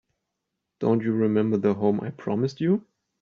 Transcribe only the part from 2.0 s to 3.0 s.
I promised you?